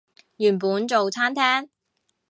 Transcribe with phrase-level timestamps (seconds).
[0.37, 1.69] 原本做餐廳